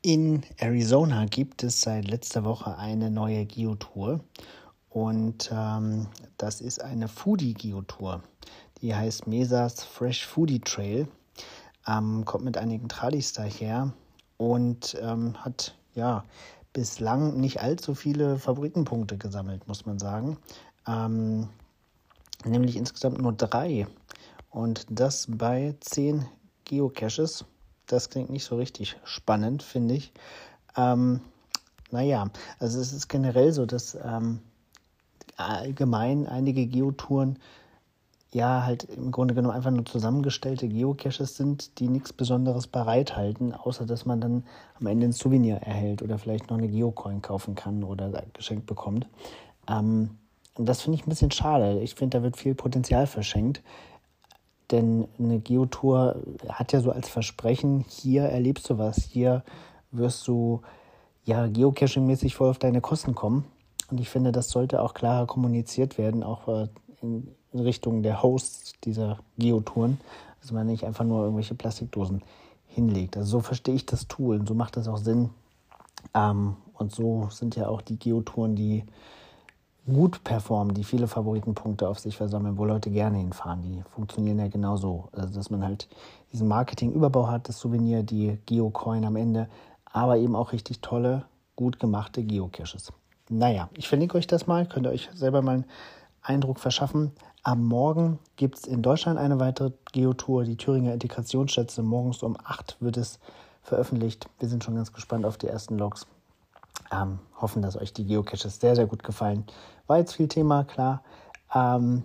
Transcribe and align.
In 0.00 0.42
Arizona 0.56 1.26
gibt 1.26 1.62
es 1.62 1.82
seit 1.82 2.08
letzter 2.08 2.44
Woche 2.44 2.78
eine 2.78 3.10
neue 3.10 3.44
Geotour 3.44 4.20
und 4.88 5.50
ähm, 5.52 6.06
das 6.38 6.62
ist 6.62 6.80
eine 6.80 7.08
Foodie-Geotour. 7.08 8.22
Die 8.80 8.94
heißt 8.94 9.26
Mesas 9.26 9.84
Fresh 9.84 10.24
Foodie 10.24 10.60
Trail, 10.60 11.06
ähm, 11.86 12.24
kommt 12.24 12.44
mit 12.44 12.56
einigen 12.56 12.88
Tradis 12.88 13.34
daher 13.34 13.92
und 14.38 14.96
ähm, 15.02 15.34
hat 15.44 15.76
ja 15.94 16.24
bislang 16.72 17.38
nicht 17.38 17.60
allzu 17.60 17.94
viele 17.94 18.38
Favoritenpunkte 18.38 19.18
gesammelt, 19.18 19.68
muss 19.68 19.84
man 19.84 19.98
sagen. 19.98 20.38
Ähm, 20.86 21.48
nämlich 22.46 22.74
insgesamt 22.74 23.20
nur 23.20 23.34
drei 23.34 23.86
und 24.48 24.86
das 24.88 25.26
bei 25.28 25.74
zehn 25.80 26.24
Geocaches 26.66 27.46
das 27.86 28.10
klingt 28.10 28.30
nicht 28.30 28.44
so 28.44 28.56
richtig 28.56 28.96
spannend, 29.04 29.62
finde 29.62 29.94
ich. 29.94 30.12
Ähm, 30.76 31.20
naja, 31.90 32.28
also 32.58 32.80
es 32.80 32.92
ist 32.92 33.08
generell 33.08 33.52
so, 33.52 33.64
dass 33.64 33.96
ähm, 34.04 34.40
allgemein 35.36 36.26
einige 36.26 36.66
Geotouren 36.66 37.38
ja 38.32 38.64
halt 38.64 38.84
im 38.84 39.12
Grunde 39.12 39.34
genommen 39.34 39.54
einfach 39.54 39.70
nur 39.70 39.86
zusammengestellte 39.86 40.68
Geocaches 40.68 41.36
sind, 41.36 41.78
die 41.78 41.88
nichts 41.88 42.12
Besonderes 42.12 42.66
bereithalten, 42.66 43.54
außer 43.54 43.86
dass 43.86 44.04
man 44.04 44.20
dann 44.20 44.44
am 44.78 44.86
Ende 44.86 45.06
ein 45.06 45.12
Souvenir 45.12 45.58
erhält 45.58 46.02
oder 46.02 46.18
vielleicht 46.18 46.50
noch 46.50 46.58
eine 46.58 46.68
Geocoin 46.68 47.22
kaufen 47.22 47.54
kann 47.54 47.84
oder 47.84 48.24
geschenkt 48.34 48.66
bekommt. 48.66 49.06
Ähm, 49.68 50.18
und 50.54 50.66
das 50.66 50.82
finde 50.82 50.98
ich 50.98 51.06
ein 51.06 51.10
bisschen 51.10 51.30
schade. 51.30 51.80
Ich 51.80 51.94
finde, 51.94 52.18
da 52.18 52.22
wird 52.24 52.36
viel 52.36 52.54
Potenzial 52.54 53.06
verschenkt. 53.06 53.62
Denn 54.70 55.06
eine 55.18 55.38
Geotour 55.38 56.16
hat 56.48 56.72
ja 56.72 56.80
so 56.80 56.90
als 56.90 57.08
Versprechen, 57.08 57.84
hier 57.88 58.22
erlebst 58.22 58.68
du 58.68 58.78
was, 58.78 59.04
hier 59.04 59.44
wirst 59.92 60.26
du 60.26 60.62
ja 61.24 61.44
geocaching-mäßig 61.46 62.34
voll 62.34 62.50
auf 62.50 62.58
deine 62.58 62.80
Kosten 62.80 63.14
kommen. 63.14 63.44
Und 63.90 64.00
ich 64.00 64.08
finde, 64.08 64.32
das 64.32 64.50
sollte 64.50 64.82
auch 64.82 64.94
klarer 64.94 65.26
kommuniziert 65.26 65.98
werden, 65.98 66.24
auch 66.24 66.48
äh, 66.48 66.68
in 67.02 67.28
Richtung 67.54 68.02
der 68.02 68.22
Hosts 68.22 68.74
dieser 68.82 69.18
Geotouren, 69.38 70.00
dass 70.40 70.50
man 70.50 70.66
nicht 70.66 70.84
einfach 70.84 71.04
nur 71.04 71.22
irgendwelche 71.22 71.54
Plastikdosen 71.54 72.22
hinlegt. 72.66 73.16
Also 73.16 73.38
so 73.38 73.40
verstehe 73.40 73.74
ich 73.74 73.86
das 73.86 74.08
Tool 74.08 74.38
und 74.40 74.48
so 74.48 74.54
macht 74.54 74.76
das 74.76 74.88
auch 74.88 74.98
Sinn. 74.98 75.30
Ähm, 76.14 76.56
und 76.74 76.92
so 76.92 77.28
sind 77.30 77.56
ja 77.56 77.68
auch 77.68 77.80
die 77.80 77.98
Geotouren, 77.98 78.56
die 78.56 78.84
gut 79.86 80.24
performen, 80.24 80.74
die 80.74 80.84
viele 80.84 81.06
Favoritenpunkte 81.06 81.88
auf 81.88 81.98
sich 81.98 82.16
versammeln, 82.16 82.58
wo 82.58 82.64
Leute 82.64 82.90
gerne 82.90 83.18
hinfahren, 83.18 83.62
die 83.62 83.82
funktionieren 83.94 84.38
ja 84.38 84.48
genauso. 84.48 85.08
Also, 85.12 85.34
dass 85.34 85.50
man 85.50 85.62
halt 85.62 85.88
diesen 86.32 86.48
Marketing-Überbau 86.48 87.28
hat, 87.28 87.48
das 87.48 87.58
Souvenir, 87.58 88.02
die 88.02 88.38
Geocoin 88.46 89.04
am 89.04 89.16
Ende, 89.16 89.48
aber 89.84 90.18
eben 90.18 90.34
auch 90.34 90.52
richtig 90.52 90.80
tolle, 90.80 91.24
gut 91.54 91.78
gemachte 91.78 92.22
Geocaches. 92.22 92.92
Naja, 93.28 93.68
ich 93.74 93.88
verlinke 93.88 94.18
euch 94.18 94.26
das 94.26 94.46
mal, 94.46 94.66
könnt 94.66 94.86
ihr 94.86 94.90
euch 94.90 95.08
selber 95.14 95.42
mal 95.42 95.54
einen 95.54 95.64
Eindruck 96.22 96.58
verschaffen. 96.58 97.12
Am 97.42 97.64
Morgen 97.64 98.18
gibt 98.34 98.58
es 98.58 98.64
in 98.64 98.82
Deutschland 98.82 99.18
eine 99.18 99.38
weitere 99.38 99.70
Geotour, 99.92 100.44
die 100.44 100.56
Thüringer 100.56 100.92
Integrationsschätze. 100.92 101.82
Morgens 101.82 102.22
um 102.22 102.36
8 102.42 102.76
wird 102.80 102.96
es 102.96 103.20
veröffentlicht. 103.62 104.28
Wir 104.40 104.48
sind 104.48 104.64
schon 104.64 104.74
ganz 104.74 104.92
gespannt 104.92 105.24
auf 105.24 105.38
die 105.38 105.46
ersten 105.46 105.78
Logs. 105.78 106.06
Ähm, 106.92 107.18
hoffen, 107.40 107.62
dass 107.62 107.76
euch 107.76 107.92
die 107.92 108.06
Geocaches 108.06 108.60
sehr, 108.60 108.76
sehr 108.76 108.86
gut 108.86 109.02
gefallen. 109.02 109.44
War 109.86 109.98
jetzt 109.98 110.14
viel 110.14 110.28
Thema, 110.28 110.64
klar. 110.64 111.02
Ähm, 111.54 112.04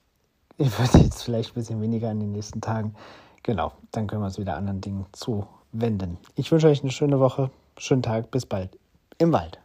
ich 0.58 0.78
würde 0.78 0.98
jetzt 1.04 1.22
vielleicht 1.22 1.50
ein 1.50 1.54
bisschen 1.54 1.80
weniger 1.80 2.10
in 2.10 2.20
den 2.20 2.32
nächsten 2.32 2.60
Tagen. 2.60 2.94
Genau, 3.42 3.72
dann 3.92 4.06
können 4.06 4.22
wir 4.22 4.26
uns 4.26 4.38
wieder 4.38 4.56
anderen 4.56 4.80
Dingen 4.80 5.06
zuwenden. 5.12 6.18
Ich 6.34 6.50
wünsche 6.52 6.68
euch 6.68 6.82
eine 6.82 6.92
schöne 6.92 7.20
Woche, 7.20 7.50
schönen 7.78 8.02
Tag, 8.02 8.30
bis 8.30 8.44
bald 8.44 8.78
im 9.18 9.32
Wald. 9.32 9.58